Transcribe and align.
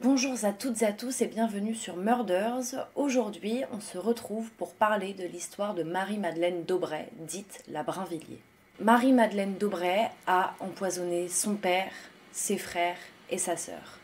Bonjour 0.00 0.44
à 0.44 0.52
toutes 0.52 0.82
et 0.82 0.86
à 0.86 0.92
tous 0.92 1.22
et 1.22 1.26
bienvenue 1.26 1.74
sur 1.74 1.96
Murders. 1.96 2.86
Aujourd'hui, 2.94 3.64
on 3.72 3.80
se 3.80 3.98
retrouve 3.98 4.48
pour 4.52 4.74
parler 4.74 5.12
de 5.12 5.24
l'histoire 5.24 5.74
de 5.74 5.82
Marie-Madeleine 5.82 6.62
Daubray, 6.62 7.08
dite 7.18 7.64
la 7.66 7.82
Brinvilliers. 7.82 8.40
Marie-Madeleine 8.78 9.56
Daubray 9.58 10.08
a 10.28 10.54
empoisonné 10.60 11.26
son 11.26 11.56
père, 11.56 11.90
ses 12.30 12.58
frères 12.58 12.98
et 13.28 13.38
sa 13.38 13.56
sœur. 13.56 13.98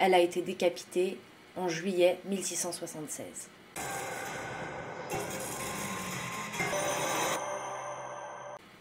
Elle 0.00 0.14
a 0.14 0.18
été 0.18 0.42
décapitée 0.42 1.16
en 1.54 1.68
juillet 1.68 2.18
1676. 2.24 3.48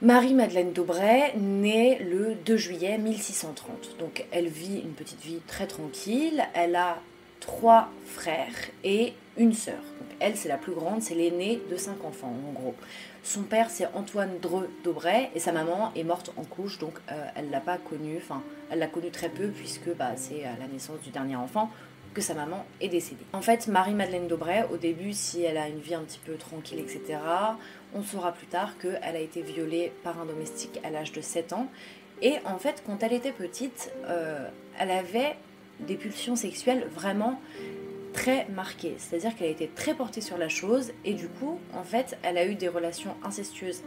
Marie-Madeleine 0.05 0.71
Daubray 0.71 1.35
naît 1.35 1.97
le 1.99 2.35
2 2.35 2.57
juillet 2.57 2.99
1630. 2.99 3.97
Donc 3.97 4.23
elle 4.31 4.47
vit 4.47 4.77
une 4.77 4.91
petite 4.91 5.19
vie 5.23 5.39
très 5.47 5.65
tranquille. 5.65 6.43
Elle 6.53 6.75
a 6.75 6.99
trois 7.39 7.89
frères 8.05 8.53
et 8.83 9.13
une 9.35 9.53
sœur. 9.53 9.81
elle, 10.19 10.37
c'est 10.37 10.47
la 10.47 10.57
plus 10.57 10.73
grande, 10.73 11.01
c'est 11.01 11.15
l'aînée 11.15 11.59
de 11.71 11.75
cinq 11.75 12.05
enfants 12.05 12.35
en 12.47 12.51
gros. 12.51 12.75
Son 13.23 13.41
père, 13.41 13.71
c'est 13.71 13.87
Antoine 13.95 14.37
Dreux 14.43 14.69
Daubray 14.83 15.31
et 15.33 15.39
sa 15.39 15.51
maman 15.51 15.91
est 15.95 16.03
morte 16.03 16.31
en 16.37 16.43
couche, 16.43 16.77
donc 16.77 16.93
euh, 17.11 17.25
elle 17.35 17.49
l'a 17.49 17.59
pas 17.59 17.79
connu, 17.79 18.17
enfin, 18.17 18.43
elle 18.69 18.77
l'a 18.77 18.87
connu 18.87 19.09
très 19.09 19.29
peu 19.29 19.47
puisque 19.47 19.89
bah, 19.97 20.11
c'est 20.17 20.43
la 20.59 20.67
naissance 20.67 21.01
du 21.01 21.09
dernier 21.09 21.35
enfant 21.35 21.71
que 22.15 22.21
sa 22.21 22.33
maman 22.33 22.65
est 22.81 22.87
décédée. 22.87 23.25
En 23.33 23.41
fait, 23.41 23.67
Marie-Madeleine 23.67 24.27
Daubray, 24.27 24.65
au 24.71 24.77
début, 24.77 25.13
si 25.13 25.43
elle 25.43 25.57
a 25.57 25.67
une 25.67 25.79
vie 25.79 25.93
un 25.93 26.01
petit 26.01 26.19
peu 26.25 26.33
tranquille, 26.35 26.79
etc., 26.79 27.19
on 27.93 28.01
saura 28.01 28.31
plus 28.31 28.47
tard 28.47 28.77
qu'elle 28.79 29.15
a 29.15 29.19
été 29.19 29.41
violée 29.41 29.91
par 30.03 30.19
un 30.19 30.25
domestique 30.25 30.79
à 30.83 30.89
l'âge 30.89 31.11
de 31.11 31.21
7 31.21 31.53
ans. 31.53 31.67
Et 32.21 32.35
en 32.45 32.57
fait, 32.57 32.81
quand 32.87 33.03
elle 33.03 33.13
était 33.13 33.33
petite, 33.33 33.91
euh, 34.05 34.47
elle 34.79 34.91
avait 34.91 35.35
des 35.81 35.95
pulsions 35.95 36.35
sexuelles 36.35 36.87
vraiment 36.93 37.39
très 38.13 38.47
marquées. 38.47 38.95
C'est-à-dire 38.97 39.35
qu'elle 39.35 39.47
a 39.47 39.51
été 39.51 39.67
très 39.67 39.93
portée 39.93 40.21
sur 40.21 40.37
la 40.37 40.47
chose 40.47 40.93
et 41.03 41.13
du 41.13 41.27
coup, 41.27 41.59
en 41.73 41.83
fait, 41.83 42.17
elle 42.23 42.37
a 42.37 42.45
eu 42.45 42.55
des 42.55 42.69
relations 42.69 43.13
incestueuses 43.23 43.81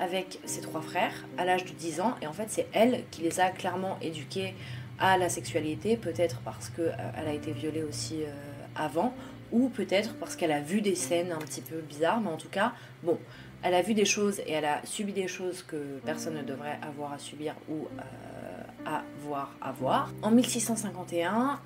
avec 0.00 0.40
ses 0.46 0.62
trois 0.62 0.80
frères 0.80 1.26
à 1.36 1.44
l'âge 1.44 1.66
de 1.66 1.72
10 1.72 2.00
ans. 2.00 2.14
Et 2.22 2.26
en 2.26 2.32
fait, 2.32 2.46
c'est 2.48 2.66
elle 2.72 3.04
qui 3.10 3.20
les 3.20 3.40
a 3.40 3.50
clairement 3.50 3.98
éduqués 4.00 4.54
à 4.98 5.18
la 5.18 5.28
sexualité, 5.28 5.96
peut-être 5.96 6.40
parce 6.44 6.68
qu'elle 6.70 6.94
euh, 6.98 7.30
a 7.30 7.32
été 7.32 7.52
violée 7.52 7.82
aussi 7.82 8.22
euh, 8.22 8.30
avant, 8.76 9.14
ou 9.52 9.68
peut-être 9.68 10.14
parce 10.14 10.36
qu'elle 10.36 10.52
a 10.52 10.60
vu 10.60 10.80
des 10.80 10.94
scènes 10.94 11.32
un 11.32 11.38
petit 11.38 11.60
peu 11.60 11.80
bizarres, 11.80 12.20
mais 12.20 12.30
en 12.30 12.36
tout 12.36 12.48
cas, 12.48 12.72
bon, 13.02 13.18
elle 13.62 13.74
a 13.74 13.82
vu 13.82 13.94
des 13.94 14.04
choses 14.04 14.40
et 14.40 14.52
elle 14.52 14.64
a 14.64 14.84
subi 14.84 15.12
des 15.12 15.28
choses 15.28 15.62
que 15.62 15.98
personne 16.04 16.34
ne 16.34 16.42
devrait 16.42 16.78
avoir 16.82 17.12
à 17.12 17.18
subir 17.18 17.54
ou 17.68 17.86
euh, 17.98 18.84
avoir 18.84 19.54
à 19.62 19.72
voir. 19.72 20.12
En 20.20 20.30
1651, 20.30 21.60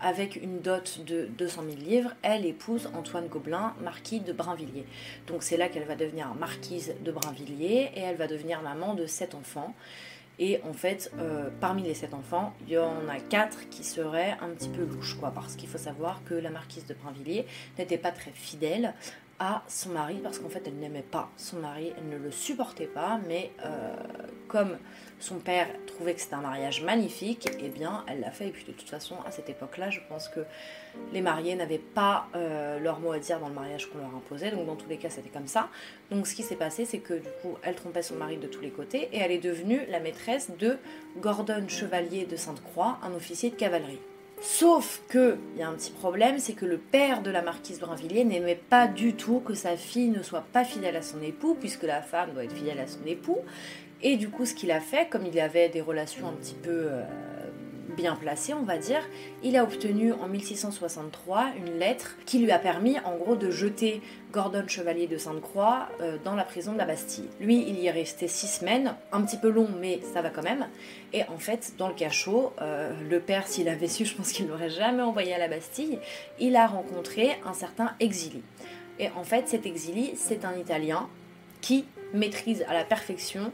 avec 0.00 0.36
une 0.36 0.60
dot 0.60 1.04
de 1.04 1.28
200 1.36 1.62
000 1.68 1.76
livres, 1.76 2.14
elle 2.22 2.46
épouse 2.46 2.88
Antoine 2.96 3.26
Gobelin, 3.26 3.74
marquis 3.82 4.20
de 4.20 4.32
Brinvilliers. 4.32 4.86
Donc 5.26 5.42
c'est 5.42 5.58
là 5.58 5.68
qu'elle 5.68 5.84
va 5.84 5.96
devenir 5.96 6.34
marquise 6.34 6.94
de 7.04 7.12
Brinvilliers 7.12 7.90
et 7.94 8.00
elle 8.00 8.16
va 8.16 8.26
devenir 8.26 8.62
maman 8.62 8.94
de 8.94 9.04
sept 9.04 9.34
enfants. 9.34 9.74
Et 10.38 10.60
en 10.68 10.72
fait, 10.72 11.10
euh, 11.18 11.48
parmi 11.60 11.82
les 11.82 11.94
sept 11.94 12.14
enfants, 12.14 12.54
il 12.66 12.74
y 12.74 12.78
en 12.78 13.08
a 13.08 13.18
quatre 13.18 13.68
qui 13.70 13.82
seraient 13.82 14.36
un 14.40 14.50
petit 14.50 14.68
peu 14.68 14.84
louches, 14.84 15.16
quoi, 15.18 15.32
parce 15.32 15.56
qu'il 15.56 15.68
faut 15.68 15.78
savoir 15.78 16.22
que 16.24 16.34
la 16.34 16.50
marquise 16.50 16.86
de 16.86 16.94
Brinvilliers 16.94 17.46
n'était 17.78 17.98
pas 17.98 18.12
très 18.12 18.30
fidèle 18.30 18.94
à 19.40 19.62
son 19.68 19.90
mari 19.90 20.18
parce 20.22 20.38
qu'en 20.38 20.48
fait 20.48 20.62
elle 20.66 20.76
n'aimait 20.76 21.02
pas 21.02 21.30
son 21.36 21.58
mari, 21.58 21.92
elle 21.96 22.08
ne 22.08 22.22
le 22.22 22.30
supportait 22.30 22.86
pas, 22.86 23.20
mais 23.28 23.52
euh, 23.64 23.94
comme 24.48 24.76
son 25.20 25.36
père 25.36 25.68
trouvait 25.86 26.14
que 26.14 26.20
c'était 26.20 26.34
un 26.34 26.40
mariage 26.40 26.82
magnifique, 26.82 27.48
eh 27.60 27.68
bien 27.68 28.04
elle 28.08 28.20
l'a 28.20 28.30
fait. 28.30 28.48
Et 28.48 28.50
puis 28.50 28.64
de 28.64 28.72
toute 28.72 28.88
façon, 28.88 29.16
à 29.26 29.30
cette 29.30 29.48
époque-là, 29.48 29.90
je 29.90 30.00
pense 30.08 30.28
que 30.28 30.40
les 31.12 31.20
mariés 31.20 31.54
n'avaient 31.54 31.78
pas 31.78 32.28
euh, 32.34 32.78
leur 32.78 33.00
mot 33.00 33.12
à 33.12 33.18
dire 33.18 33.38
dans 33.40 33.48
le 33.48 33.54
mariage 33.54 33.86
qu'on 33.90 33.98
leur 33.98 34.14
imposait, 34.14 34.50
donc 34.50 34.66
dans 34.66 34.76
tous 34.76 34.88
les 34.88 34.96
cas 34.96 35.10
c'était 35.10 35.28
comme 35.28 35.48
ça. 35.48 35.68
Donc 36.10 36.26
ce 36.26 36.34
qui 36.34 36.42
s'est 36.42 36.56
passé, 36.56 36.84
c'est 36.84 37.00
que 37.00 37.14
du 37.14 37.28
coup 37.42 37.56
elle 37.62 37.74
trompait 37.74 38.02
son 38.02 38.16
mari 38.16 38.38
de 38.38 38.46
tous 38.46 38.60
les 38.60 38.70
côtés 38.70 39.08
et 39.12 39.18
elle 39.18 39.32
est 39.32 39.38
devenue 39.38 39.80
la 39.88 40.00
maîtresse 40.00 40.50
de 40.58 40.78
Gordon 41.18 41.66
Chevalier 41.68 42.26
de 42.26 42.36
Sainte-Croix, 42.36 42.98
un 43.02 43.14
officier 43.14 43.50
de 43.50 43.56
cavalerie. 43.56 44.00
Sauf 44.40 45.02
que, 45.08 45.36
il 45.54 45.60
y 45.60 45.62
a 45.62 45.68
un 45.68 45.74
petit 45.74 45.90
problème, 45.90 46.38
c'est 46.38 46.52
que 46.52 46.64
le 46.64 46.78
père 46.78 47.22
de 47.22 47.30
la 47.30 47.42
marquise 47.42 47.80
Brinvilliers 47.80 48.24
n'aimait 48.24 48.60
pas 48.68 48.86
du 48.86 49.14
tout 49.14 49.40
que 49.40 49.54
sa 49.54 49.76
fille 49.76 50.08
ne 50.08 50.22
soit 50.22 50.44
pas 50.52 50.64
fidèle 50.64 50.96
à 50.96 51.02
son 51.02 51.20
époux, 51.22 51.56
puisque 51.58 51.82
la 51.82 52.02
femme 52.02 52.32
doit 52.32 52.44
être 52.44 52.54
fidèle 52.54 52.78
à 52.78 52.86
son 52.86 53.04
époux. 53.04 53.38
Et 54.00 54.16
du 54.16 54.28
coup, 54.28 54.46
ce 54.46 54.54
qu'il 54.54 54.70
a 54.70 54.80
fait, 54.80 55.08
comme 55.08 55.26
il 55.26 55.38
avait 55.40 55.68
des 55.68 55.80
relations 55.80 56.28
un 56.28 56.32
petit 56.32 56.54
peu 56.54 56.70
euh, 56.70 57.02
bien 57.98 58.14
placé, 58.14 58.54
on 58.54 58.62
va 58.62 58.78
dire, 58.78 59.02
il 59.42 59.56
a 59.56 59.64
obtenu 59.64 60.12
en 60.12 60.28
1663 60.28 61.48
une 61.56 61.80
lettre 61.80 62.16
qui 62.26 62.38
lui 62.38 62.52
a 62.52 62.58
permis 62.60 62.96
en 63.00 63.16
gros 63.16 63.34
de 63.34 63.50
jeter 63.50 64.00
Gordon 64.32 64.62
Chevalier 64.68 65.08
de 65.08 65.18
Sainte-Croix 65.18 65.88
euh, 66.00 66.16
dans 66.22 66.36
la 66.36 66.44
prison 66.44 66.72
de 66.72 66.78
la 66.78 66.84
Bastille. 66.86 67.28
Lui, 67.40 67.64
il 67.68 67.76
y 67.80 67.86
est 67.88 67.90
resté 67.90 68.28
six 68.28 68.46
semaines, 68.46 68.94
un 69.10 69.22
petit 69.22 69.36
peu 69.36 69.50
long, 69.50 69.68
mais 69.80 69.98
ça 70.14 70.22
va 70.22 70.30
quand 70.30 70.44
même. 70.44 70.68
Et 71.12 71.24
en 71.24 71.38
fait, 71.38 71.72
dans 71.76 71.88
le 71.88 71.94
cachot, 71.94 72.52
euh, 72.62 72.92
le 73.10 73.18
père, 73.18 73.48
s'il 73.48 73.68
avait 73.68 73.88
su, 73.88 74.04
je 74.04 74.14
pense 74.14 74.30
qu'il 74.30 74.46
l'aurait 74.46 74.70
jamais 74.70 75.02
envoyé 75.02 75.34
à 75.34 75.38
la 75.38 75.48
Bastille, 75.48 75.98
il 76.38 76.54
a 76.54 76.68
rencontré 76.68 77.36
un 77.44 77.52
certain 77.52 77.94
exili. 77.98 78.42
Et 79.00 79.10
en 79.10 79.24
fait, 79.24 79.48
cet 79.48 79.66
exili, 79.66 80.12
c'est 80.14 80.44
un 80.44 80.56
Italien 80.56 81.08
qui 81.60 81.84
maîtrise 82.14 82.64
à 82.68 82.74
la 82.74 82.84
perfection 82.84 83.50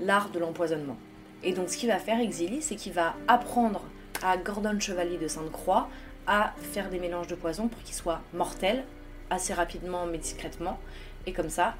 l'art 0.00 0.30
de 0.30 0.40
l'empoisonnement. 0.40 0.96
Et 1.44 1.52
donc 1.52 1.68
ce 1.68 1.76
qu'il 1.76 1.90
va 1.90 1.98
faire, 1.98 2.18
Exili, 2.20 2.62
c'est 2.62 2.74
qu'il 2.74 2.92
va 2.92 3.14
apprendre 3.28 3.82
à 4.22 4.36
Gordon 4.38 4.80
Chevalier 4.80 5.18
de 5.18 5.28
Sainte-Croix 5.28 5.88
à 6.26 6.54
faire 6.72 6.88
des 6.88 6.98
mélanges 6.98 7.26
de 7.26 7.34
poison 7.34 7.68
pour 7.68 7.82
qu'ils 7.82 7.94
soient 7.94 8.22
mortels, 8.32 8.84
assez 9.28 9.52
rapidement 9.52 10.06
mais 10.06 10.18
discrètement. 10.18 10.78
Et 11.26 11.32
comme 11.32 11.50
ça, 11.50 11.74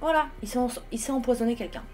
voilà, 0.00 0.26
il 0.42 0.98
s'est 0.98 1.12
empoisonné 1.12 1.54
quelqu'un. 1.54 1.84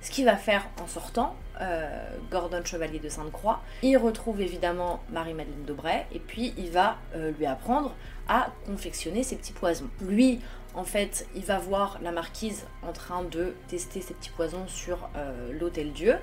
Ce 0.00 0.10
qu'il 0.10 0.26
va 0.26 0.36
faire 0.36 0.68
en 0.82 0.86
sortant, 0.86 1.34
euh, 1.60 1.88
Gordon 2.30 2.60
Chevalier 2.64 3.00
de 3.00 3.08
Sainte-Croix, 3.08 3.60
il 3.82 3.96
retrouve 3.96 4.40
évidemment 4.40 5.00
Marie-Madeleine 5.10 5.64
Daubray 5.66 6.06
et 6.12 6.20
puis 6.20 6.54
il 6.56 6.70
va 6.70 6.98
euh, 7.16 7.32
lui 7.32 7.46
apprendre 7.46 7.94
à 8.28 8.50
confectionner 8.66 9.22
ses 9.24 9.36
petits 9.36 9.52
poisons. 9.52 9.88
Lui, 10.00 10.40
en 10.74 10.84
fait, 10.84 11.26
il 11.34 11.44
va 11.44 11.58
voir 11.58 11.98
la 12.02 12.12
marquise 12.12 12.66
en 12.82 12.92
train 12.92 13.24
de 13.24 13.54
tester 13.68 14.00
ses 14.00 14.14
petits 14.14 14.30
poisons 14.30 14.66
sur 14.66 15.08
euh, 15.16 15.52
l'hôtel 15.58 15.92
Dieu 15.92 16.16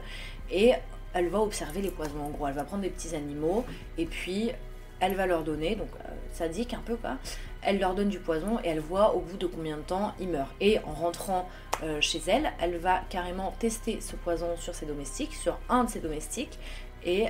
et 0.52 0.74
elle 1.14 1.30
va 1.30 1.40
observer 1.40 1.82
les 1.82 1.92
poisons. 1.92 2.22
En 2.22 2.30
gros, 2.30 2.48
elle 2.48 2.54
va 2.54 2.64
prendre 2.64 2.84
des 2.84 2.90
petits 2.90 3.16
animaux 3.16 3.66
et 3.98 4.06
puis 4.06 4.52
elle 5.00 5.16
va 5.16 5.26
leur 5.26 5.44
donner, 5.44 5.76
donc 5.76 5.90
euh, 6.06 6.10
sadique 6.34 6.74
un 6.74 6.80
peu 6.80 6.96
quoi, 6.96 7.18
elle 7.62 7.80
leur 7.80 7.96
donne 7.96 8.10
du 8.10 8.20
poison 8.20 8.60
et 8.64 8.70
elle 8.70 8.80
voit 8.80 9.16
au 9.16 9.20
bout 9.20 9.38
de 9.38 9.48
combien 9.48 9.78
de 9.78 9.82
temps 9.82 10.14
ils 10.20 10.30
meurent. 10.30 10.54
Et 10.62 10.80
en 10.80 10.94
rentrant 10.94 11.50
euh, 11.84 12.00
chez 12.00 12.22
elle, 12.28 12.54
elle 12.62 12.78
va 12.78 13.02
carrément 13.10 13.54
tester 13.60 14.00
ce 14.00 14.16
poison 14.16 14.56
sur 14.58 14.74
ses 14.74 14.86
domestiques, 14.86 15.34
sur 15.34 15.58
un 15.70 15.84
de 15.84 15.90
ses 15.90 16.00
domestiques, 16.00 16.60
et 17.04 17.28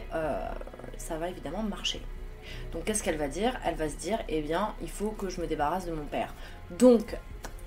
ça 0.97 1.18
va 1.18 1.28
évidemment 1.30 1.62
marcher. 1.62 2.02
Donc 2.72 2.86
qu'est-ce 2.86 3.04
qu'elle 3.04 3.18
va 3.18 3.28
dire? 3.28 3.60
Elle 3.66 3.76
va 3.76 3.90
se 3.90 3.96
dire, 3.96 4.20
eh 4.30 4.42
bien, 4.42 4.74
il 4.82 4.90
faut 4.90 5.10
que 5.10 5.30
je 5.30 5.42
me 5.42 5.48
débarrasse 5.48 5.86
de 5.86 5.92
mon 5.92 6.06
père. 6.06 6.34
Donc, 6.72 7.16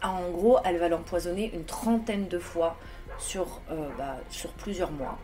en 0.03 0.31
gros, 0.31 0.59
elle 0.65 0.79
va 0.79 0.89
l'empoisonner 0.89 1.51
une 1.55 1.65
trentaine 1.65 2.29
de 2.29 2.39
fois 2.39 2.77
sur, 3.19 3.61
euh, 3.71 3.89
bah, 3.97 4.17
plusieurs 4.59 4.91
mois. 4.91 5.19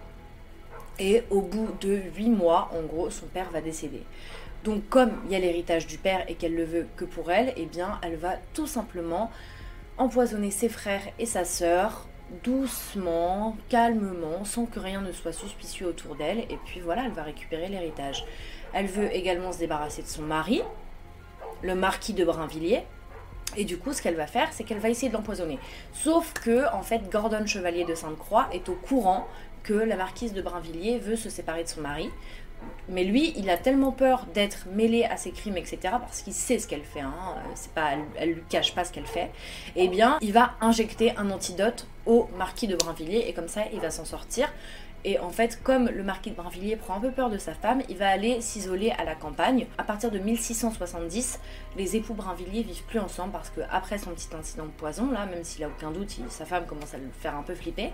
Et 0.99 1.25
au 1.31 1.41
bout 1.41 1.69
de 1.81 2.01
huit 2.17 2.31
mois, 2.31 2.71
en 2.73 2.83
gros, 2.83 3.11
son 3.11 3.27
père 3.27 3.51
va 3.51 3.61
décéder. 3.61 4.03
Donc 4.65 4.89
comme 4.89 5.13
il 5.27 5.33
y 5.33 5.37
a 5.37 5.39
l'héritage 5.39 5.87
du 5.87 5.99
père 5.99 6.25
et 6.27 6.35
qu'elle 6.35 6.55
le 6.55 6.65
veut 6.65 6.87
que 6.97 7.05
pour 7.05 7.31
elle, 7.31 7.53
eh 7.57 7.67
bien, 7.67 7.99
elle 8.03 8.17
va 8.17 8.37
tout 8.55 8.67
simplement 8.67 9.31
empoisonner 9.99 10.51
ses 10.51 10.71
frères 10.71 11.03
et 11.19 11.27
sa 11.27 11.45
sœur 11.45 12.07
doucement, 12.43 13.57
calmement, 13.69 14.45
sans 14.45 14.67
que 14.67 14.81
rien 14.81 15.01
ne 15.01 15.13
soit 15.13 15.33
suspicieux 15.33 15.87
autour 15.87 16.17
d'elle. 16.17 16.41
Et 16.41 16.59
puis 16.65 16.81
voilà, 16.81 17.05
elle 17.05 17.13
va 17.13 17.23
récupérer 17.23 17.69
l'héritage. 17.69 18.25
Elle 18.73 18.87
veut 18.87 19.15
également 19.15 19.53
se 19.53 19.59
débarrasser 19.59 20.03
de 20.03 20.09
son 20.09 20.23
mari, 20.23 20.63
le 21.63 21.75
marquis 21.75 22.13
de 22.13 22.25
Brinvilliers. 22.25 22.85
Et 23.57 23.65
du 23.65 23.79
coup, 23.79 23.93
ce 23.93 24.03
qu'elle 24.03 24.17
va 24.17 24.27
faire, 24.27 24.53
c'est 24.53 24.65
qu'elle 24.65 24.79
va 24.79 24.89
essayer 24.89 25.09
de 25.09 25.15
l'empoisonner. 25.15 25.59
Sauf 25.93 26.33
que, 26.33 26.73
en 26.75 26.83
fait, 26.83 27.09
Gordon 27.11 27.47
Chevalier 27.47 27.85
de 27.85 27.95
Sainte-Croix 27.95 28.49
est 28.53 28.69
au 28.69 28.75
courant 28.75 29.29
que 29.65 29.73
la 29.73 29.97
marquise 29.97 30.33
de 30.33 30.43
Brinvilliers 30.43 30.99
veut 30.99 31.17
se 31.17 31.29
séparer 31.29 31.65
de 31.65 31.69
son 31.69 31.81
mari. 31.81 32.11
Mais 32.89 33.05
lui, 33.05 33.33
il 33.37 33.51
a 33.51 33.57
tellement 33.57 33.93
peur 33.93 34.27
d'être 34.33 34.69
mêlé 34.73 35.05
à 35.05 35.17
ses 35.17 35.33
crimes, 35.33 35.57
etc., 35.57 35.79
parce 35.83 36.23
qu'il 36.23 36.33
sait 36.33 36.59
ce 36.59 36.67
qu'elle 36.67 36.85
fait, 36.85 37.01
hein, 37.01 37.13
c'est 37.55 37.73
pas, 37.73 37.93
elle, 37.93 38.05
elle, 38.17 38.33
lui 38.35 38.43
cache 38.49 38.75
pas 38.75 38.85
ce 38.85 38.93
qu'elle 38.93 39.07
fait, 39.07 39.31
eh 39.77 39.89
bien, 39.89 40.19
il 40.23 40.33
va 40.33 40.55
injecter 40.61 41.15
un 41.17 41.31
antidote 41.31 41.87
au 42.07 42.29
marquis 42.39 42.67
de 42.67 42.77
Brinvilliers, 42.77 43.25
et 43.27 43.35
comme 43.35 43.49
ça, 43.49 43.63
il 43.73 43.81
va 43.81 43.91
s'en 43.91 44.05
sortir. 44.05 44.51
Et 45.07 45.19
en 45.19 45.29
fait, 45.29 45.63
comme 45.63 45.91
le 45.91 46.03
marquis 46.03 46.31
de 46.31 46.35
Brinvilliers 46.35 46.77
prend 46.77 46.97
un 46.97 47.01
peu 47.01 47.11
peur 47.11 47.29
de 47.29 47.37
sa 47.37 47.53
femme, 47.53 47.83
il 47.91 47.97
va 47.99 48.09
aller 48.09 48.41
s'isoler 48.41 48.91
à 48.93 49.05
la 49.05 49.15
campagne. 49.15 49.67
À 49.77 49.85
partir 49.85 50.11
de 50.11 50.19
1670, 50.19 51.41
les 51.77 51.97
époux 51.97 52.15
Brinvilliers 52.15 52.63
vivent 52.63 52.85
plus 52.85 53.01
ensemble 53.01 53.33
parce 53.33 53.51
que 53.51 53.61
après 53.71 53.99
son 53.99 54.13
petit 54.13 54.29
incident 54.35 54.65
de 54.65 54.71
poison, 54.71 55.11
là, 55.11 55.27
même 55.27 55.45
s'il 55.45 55.63
a 55.63 55.69
aucun 55.69 55.91
doute, 55.91 56.17
sa 56.31 56.47
femme 56.47 56.65
commence 56.65 56.95
à 56.95 56.99
le 56.99 57.11
faire 57.21 57.37
un 57.37 57.43
peu 57.43 57.55
flipper. 57.55 57.93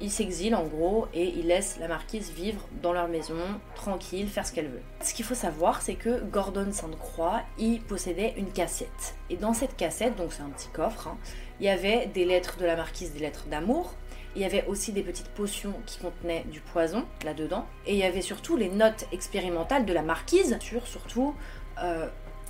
Ils 0.00 0.10
s'exilent 0.10 0.54
en 0.54 0.64
gros 0.64 1.06
et 1.14 1.28
ils 1.28 1.46
laissent 1.46 1.78
la 1.78 1.88
marquise 1.88 2.30
vivre 2.30 2.66
dans 2.82 2.92
leur 2.92 3.08
maison, 3.08 3.34
tranquille, 3.74 4.28
faire 4.28 4.46
ce 4.46 4.52
qu'elle 4.52 4.68
veut. 4.68 4.82
Ce 5.02 5.14
qu'il 5.14 5.24
faut 5.24 5.34
savoir, 5.34 5.82
c'est 5.82 5.94
que 5.94 6.22
Gordon 6.24 6.72
Sainte-Croix, 6.72 7.42
il 7.58 7.80
possédait 7.82 8.34
une 8.36 8.50
cassette. 8.50 9.14
Et 9.28 9.36
dans 9.36 9.52
cette 9.52 9.76
cassette, 9.76 10.16
donc 10.16 10.32
c'est 10.32 10.42
un 10.42 10.48
petit 10.48 10.68
coffre, 10.68 11.08
hein, 11.08 11.18
il 11.60 11.66
y 11.66 11.68
avait 11.68 12.06
des 12.06 12.24
lettres 12.24 12.56
de 12.58 12.64
la 12.64 12.76
marquise, 12.76 13.12
des 13.12 13.20
lettres 13.20 13.46
d'amour. 13.50 13.94
Il 14.36 14.42
y 14.42 14.44
avait 14.44 14.64
aussi 14.66 14.92
des 14.92 15.02
petites 15.02 15.28
potions 15.28 15.74
qui 15.86 15.98
contenaient 15.98 16.44
du 16.50 16.60
poison 16.60 17.04
là-dedans. 17.24 17.66
Et 17.86 17.94
il 17.94 17.98
y 17.98 18.04
avait 18.04 18.22
surtout 18.22 18.56
les 18.56 18.68
notes 18.68 19.06
expérimentales 19.12 19.84
de 19.84 19.92
la 19.92 20.02
marquise 20.02 20.56
sur 20.60 20.86
surtout 20.86 21.34
euh, 21.82 22.08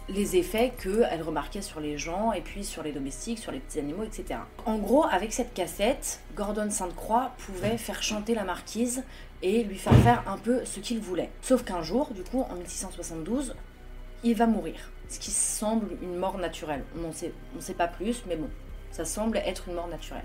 les 0.08 0.37
effets 0.37 0.73
qu'elle 0.82 1.23
remarquait 1.23 1.62
sur 1.62 1.81
les 1.81 1.99
gens 1.99 2.32
et 2.32 2.41
puis 2.41 2.64
sur 2.64 2.82
les 2.82 2.93
domestiques, 2.93 3.38
sur 3.38 3.52
les 3.52 3.61
petits 3.61 3.79
animaux, 3.79 4.02
etc. 4.02 4.41
En 4.67 4.79
gros, 4.79 5.05
avec 5.05 5.32
cette 5.32 5.55
cassette, 5.55 6.20
Gordon 6.35 6.70
Sainte-Croix 6.70 7.32
pouvait 7.38 7.79
faire 7.79 8.02
chanter 8.02 8.35
la 8.35 8.44
marquise 8.44 9.05
et 9.43 9.62
lui 9.64 9.79
faire 9.79 9.94
faire 9.97 10.25
un 10.29 10.37
peu 10.37 10.64
ce 10.64 10.81
qu'il 10.81 11.00
voulait. 11.00 11.31
Sauf 11.43 11.62
qu'un 11.64 11.82
jour, 11.82 12.11
du 12.12 12.23
coup, 12.23 12.43
en 12.50 12.56
1672, 12.56 13.55
il 14.25 14.35
va 14.35 14.47
mourir. 14.47 14.91
Ce 15.08 15.19
qui 15.19 15.31
semble 15.31 15.88
une 16.03 16.17
mort 16.17 16.38
naturelle. 16.38 16.85
On 16.96 17.08
ne 17.08 17.61
sait, 17.61 17.75
pas 17.75 17.88
plus, 17.88 18.23
mais 18.26 18.37
bon, 18.37 18.49
ça 18.91 19.05
semble 19.05 19.38
être 19.38 19.69
une 19.69 19.75
mort 19.75 19.88
naturelle. 19.88 20.25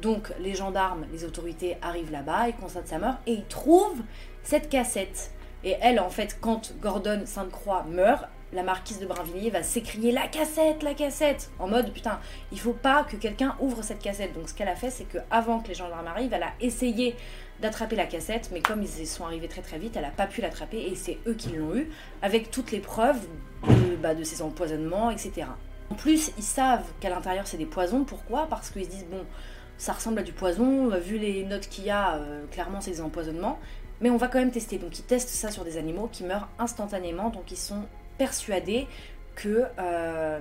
Donc 0.00 0.32
les 0.40 0.54
gendarmes, 0.54 1.06
les 1.12 1.24
autorités 1.24 1.76
arrivent 1.80 2.10
là-bas, 2.10 2.48
ils 2.48 2.56
constatent 2.56 2.88
sa 2.88 2.98
mort 2.98 3.14
et 3.26 3.32
ils 3.32 3.46
trouvent 3.46 4.02
cette 4.42 4.68
cassette. 4.68 5.30
Et 5.64 5.76
elle, 5.80 6.00
en 6.00 6.10
fait, 6.10 6.38
quand 6.40 6.72
Gordon 6.80 7.22
Sainte-Croix 7.24 7.84
meurt, 7.88 8.26
la 8.52 8.62
marquise 8.62 9.00
de 9.00 9.06
Brinvilliers 9.06 9.50
va 9.50 9.62
s'écrier 9.62 10.12
la 10.12 10.28
cassette, 10.28 10.82
la 10.82 10.94
cassette, 10.94 11.50
en 11.58 11.68
mode 11.68 11.92
putain, 11.92 12.20
il 12.52 12.60
faut 12.60 12.72
pas 12.72 13.04
que 13.04 13.16
quelqu'un 13.16 13.56
ouvre 13.60 13.82
cette 13.82 14.00
cassette. 14.00 14.34
Donc 14.34 14.48
ce 14.48 14.54
qu'elle 14.54 14.68
a 14.68 14.76
fait, 14.76 14.90
c'est 14.90 15.04
que 15.04 15.18
avant 15.30 15.60
que 15.60 15.68
les 15.68 15.74
gendarmes 15.74 16.06
arrivent, 16.06 16.32
elle 16.32 16.42
a 16.42 16.52
essayé 16.60 17.16
d'attraper 17.60 17.96
la 17.96 18.06
cassette, 18.06 18.50
mais 18.52 18.60
comme 18.60 18.82
ils 18.82 19.06
sont 19.06 19.24
arrivés 19.24 19.48
très 19.48 19.62
très 19.62 19.78
vite, 19.78 19.96
elle 19.96 20.04
a 20.04 20.10
pas 20.10 20.26
pu 20.26 20.40
l'attraper 20.40 20.78
et 20.78 20.94
c'est 20.94 21.18
eux 21.26 21.34
qui 21.34 21.50
l'ont 21.50 21.74
eu, 21.74 21.90
avec 22.22 22.50
toutes 22.50 22.70
les 22.70 22.80
preuves 22.80 23.20
de, 23.68 23.96
bah, 23.96 24.12
ses 24.22 24.42
empoisonnements, 24.42 25.10
etc. 25.10 25.48
En 25.90 25.94
plus, 25.94 26.32
ils 26.36 26.44
savent 26.44 26.84
qu'à 27.00 27.10
l'intérieur 27.10 27.46
c'est 27.46 27.56
des 27.56 27.66
poisons. 27.66 28.04
Pourquoi? 28.04 28.46
Parce 28.48 28.70
qu'ils 28.70 28.84
se 28.84 28.90
disent 28.90 29.06
bon, 29.10 29.24
ça 29.78 29.92
ressemble 29.92 30.18
à 30.20 30.22
du 30.22 30.32
poison, 30.32 30.88
vu 30.98 31.18
les 31.18 31.44
notes 31.44 31.68
qu'il 31.68 31.84
y 31.84 31.90
a, 31.90 32.16
euh, 32.16 32.44
clairement 32.50 32.80
c'est 32.80 32.92
des 32.92 33.00
empoisonnements. 33.00 33.58
Mais 34.00 34.10
on 34.10 34.16
va 34.16 34.28
quand 34.28 34.38
même 34.38 34.50
tester. 34.50 34.78
Donc 34.78 34.98
ils 34.98 35.04
testent 35.04 35.28
ça 35.28 35.50
sur 35.50 35.64
des 35.64 35.78
animaux 35.78 36.08
qui 36.10 36.24
meurent 36.24 36.48
instantanément, 36.58 37.30
donc 37.30 37.50
ils 37.50 37.56
sont 37.56 37.84
persuadés 38.18 38.86
que, 39.34 39.64
euh, 39.78 40.40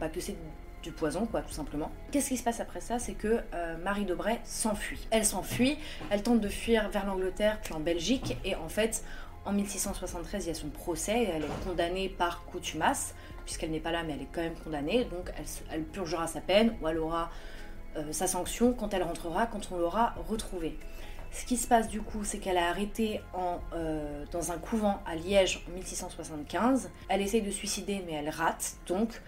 bah, 0.00 0.08
que 0.08 0.20
c'est 0.20 0.36
du 0.82 0.92
poison, 0.92 1.26
quoi, 1.26 1.42
tout 1.42 1.52
simplement. 1.52 1.90
Qu'est-ce 2.12 2.28
qui 2.28 2.36
se 2.36 2.44
passe 2.44 2.60
après 2.60 2.80
ça? 2.80 2.98
C'est 2.98 3.14
que 3.14 3.40
euh, 3.54 3.76
Marie 3.82 4.04
Debray 4.04 4.38
s'enfuit. 4.44 5.06
Elle 5.10 5.24
s'enfuit, 5.24 5.78
elle 6.10 6.22
tente 6.22 6.40
de 6.40 6.48
fuir 6.48 6.88
vers 6.90 7.06
l'Angleterre, 7.06 7.58
puis 7.62 7.74
en 7.74 7.80
Belgique, 7.80 8.36
et 8.44 8.54
en 8.54 8.68
fait, 8.68 9.02
en 9.44 9.52
1673, 9.52 10.44
il 10.44 10.48
y 10.48 10.50
a 10.50 10.54
son 10.54 10.68
procès, 10.68 11.28
elle 11.34 11.42
est 11.42 11.64
condamnée 11.64 12.08
par 12.08 12.44
coutumas, 12.44 13.14
puisqu'elle 13.44 13.72
n'est 13.72 13.80
pas 13.80 13.90
là, 13.90 14.04
mais 14.04 14.12
elle 14.12 14.22
est 14.22 14.28
quand 14.32 14.42
même 14.42 14.54
condamnée, 14.62 15.04
donc 15.04 15.32
elle, 15.36 15.44
elle 15.72 15.82
purgera 15.82 16.28
sa 16.28 16.40
peine, 16.40 16.76
ou 16.80 16.88
elle 16.88 16.98
aura 16.98 17.30
euh, 17.96 18.12
sa 18.12 18.26
sanction 18.26 18.72
quand 18.72 18.94
elle 18.94 19.02
rentrera, 19.02 19.46
quand 19.46 19.72
on 19.72 19.78
l'aura 19.78 20.14
retrouvée. 20.28 20.78
Ce 21.36 21.44
qui 21.44 21.58
se 21.58 21.68
passe 21.68 21.88
du 21.88 22.00
coup, 22.00 22.24
c'est 22.24 22.38
qu'elle 22.38 22.56
a 22.56 22.70
arrêté 22.70 23.20
en, 23.34 23.58
euh, 23.74 24.24
dans 24.32 24.52
un 24.52 24.58
couvent 24.58 25.00
à 25.04 25.16
Liège 25.16 25.62
en 25.68 25.74
1675. 25.74 26.90
Elle 27.10 27.20
essaye 27.20 27.42
de 27.42 27.50
suicider, 27.50 28.02
mais 28.06 28.14
elle 28.14 28.30
rate. 28.30 28.76
Donc, 28.88 29.20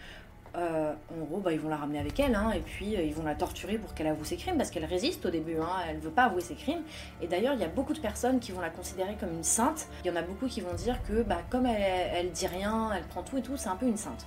euh, 0.57 0.95
en 1.13 1.25
gros, 1.27 1.41
bah, 1.41 1.53
ils 1.53 1.61
vont 1.61 1.69
la 1.69 1.77
ramener 1.77 1.99
avec 1.99 2.19
elle, 2.19 2.35
hein, 2.35 2.51
et 2.53 2.61
puis 2.61 2.95
ils 2.95 3.13
vont 3.13 3.25
la 3.25 3.35
torturer 3.35 3.77
pour 3.77 3.93
qu'elle 3.93 4.07
avoue 4.07 4.25
ses 4.25 4.37
crimes, 4.37 4.57
parce 4.57 4.71
qu'elle 4.71 4.87
résiste 4.87 5.27
au 5.27 5.31
début, 5.31 5.59
hein, 5.59 5.69
elle 5.87 5.97
ne 5.97 6.01
veut 6.01 6.11
pas 6.11 6.25
avouer 6.25 6.41
ses 6.41 6.55
crimes. 6.55 6.81
Et 7.21 7.27
d'ailleurs, 7.27 7.53
il 7.53 7.61
y 7.61 7.65
a 7.65 7.69
beaucoup 7.69 7.93
de 7.93 8.01
personnes 8.01 8.41
qui 8.41 8.53
vont 8.53 8.63
la 8.63 8.71
considérer 8.71 9.15
comme 9.21 9.35
une 9.35 9.45
sainte. 9.45 9.87
Il 10.03 10.09
y 10.09 10.11
en 10.11 10.17
a 10.17 10.23
beaucoup 10.23 10.47
qui 10.47 10.63
vont 10.63 10.73
dire 10.73 11.03
que 11.03 11.23
bah, 11.23 11.43
comme 11.51 11.67
elle, 11.67 12.33
dit 12.33 12.47
rien, 12.47 12.91
elle 12.97 13.05
prend 13.05 13.23
tout 13.23 13.37
et 13.37 13.43
tout, 13.43 13.59
c'est 13.59 13.69
un 13.69 13.77
peu 13.77 13.87
une 13.87 13.99
sainte. 13.99 14.27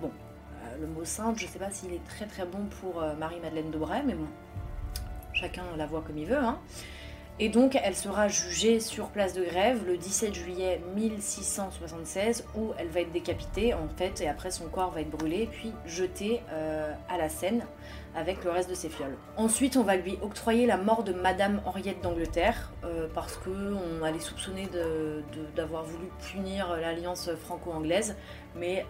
Bon, 0.00 0.10
le 0.80 0.86
mot 0.86 1.04
sainte, 1.04 1.38
je 1.38 1.46
sais 1.46 1.58
pas 1.58 1.70
s'il 1.70 1.92
est 1.92 2.04
très 2.06 2.24
très 2.24 2.46
bon 2.46 2.64
pour 2.80 3.02
euh, 3.02 3.14
Marie-Madeleine 3.16 3.70
Dobray, 3.70 4.02
mais 4.06 4.14
bon, 4.14 4.26
chacun 5.34 5.64
la 5.76 5.84
voit 5.84 6.00
comme 6.00 6.16
il 6.16 6.26
veut. 6.26 6.38
Hein. 6.38 6.58
Et 7.42 7.48
donc, 7.48 7.78
elle 7.82 7.96
sera 7.96 8.28
jugée 8.28 8.80
sur 8.80 9.08
place 9.08 9.32
de 9.32 9.42
grève 9.42 9.86
le 9.86 9.96
17 9.96 10.34
juillet 10.34 10.78
1676, 10.94 12.44
où 12.54 12.72
elle 12.76 12.88
va 12.88 13.00
être 13.00 13.12
décapitée, 13.12 13.72
en 13.72 13.88
fait, 13.96 14.20
et 14.20 14.28
après 14.28 14.50
son 14.50 14.66
corps 14.66 14.90
va 14.90 15.00
être 15.00 15.08
brûlé, 15.08 15.48
puis 15.50 15.72
jeté 15.86 16.42
euh, 16.52 16.92
à 17.08 17.16
la 17.16 17.30
Seine 17.30 17.64
avec 18.14 18.44
le 18.44 18.50
reste 18.50 18.68
de 18.68 18.74
ses 18.74 18.90
fioles. 18.90 19.16
Ensuite, 19.38 19.78
on 19.78 19.84
va 19.84 19.96
lui 19.96 20.18
octroyer 20.20 20.66
la 20.66 20.76
mort 20.76 21.02
de 21.02 21.14
Madame 21.14 21.62
Henriette 21.64 22.02
d'Angleterre, 22.02 22.72
euh, 22.84 23.08
parce 23.14 23.38
qu'on 23.38 24.04
allait 24.04 24.18
soupçonner 24.18 24.68
d'avoir 25.56 25.84
voulu 25.84 26.08
punir 26.30 26.76
l'alliance 26.76 27.30
franco-anglaise, 27.46 28.16
mais 28.54 28.84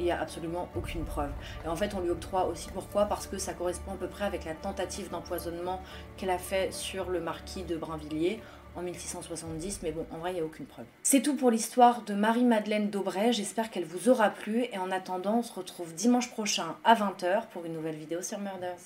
il 0.00 0.04
n'y 0.04 0.10
a 0.10 0.20
absolument 0.20 0.68
aucune 0.74 1.04
preuve. 1.04 1.30
Et 1.64 1.68
en 1.68 1.76
fait, 1.76 1.94
on 1.94 2.00
lui 2.00 2.10
octroie 2.10 2.46
aussi 2.46 2.68
pourquoi? 2.72 3.06
Parce 3.06 3.26
que 3.26 3.38
ça 3.38 3.52
correspond 3.52 3.92
à 3.92 3.96
peu 3.96 4.08
près 4.08 4.24
avec 4.24 4.44
la 4.44 4.54
tentative 4.54 5.10
d'empoisonnement 5.10 5.80
qu'elle 6.16 6.30
a 6.30 6.38
fait 6.38 6.72
sur 6.72 7.10
le 7.10 7.20
marquis 7.20 7.62
de 7.62 7.76
Brinvilliers 7.76 8.40
en 8.76 8.82
1670, 8.82 9.80
mais 9.82 9.90
bon, 9.92 10.06
en 10.12 10.18
vrai, 10.18 10.30
il 10.30 10.34
n'y 10.34 10.40
a 10.40 10.44
aucune 10.44 10.66
preuve. 10.66 10.86
C'est 11.02 11.22
tout 11.22 11.36
pour 11.36 11.50
l'histoire 11.50 12.02
de 12.02 12.14
Marie-Madeleine 12.14 12.88
d'Aubray, 12.88 13.32
j'espère 13.32 13.70
qu'elle 13.70 13.84
vous 13.84 14.08
aura 14.08 14.30
plu, 14.30 14.64
et 14.72 14.78
en 14.78 14.90
attendant, 14.90 15.38
on 15.38 15.42
se 15.42 15.52
retrouve 15.52 15.92
dimanche 15.94 16.30
prochain 16.30 16.76
à 16.84 16.94
20h 16.94 17.48
pour 17.52 17.64
une 17.64 17.72
nouvelle 17.72 17.96
vidéo 17.96 18.22
sur 18.22 18.38
Murders. 18.38 18.78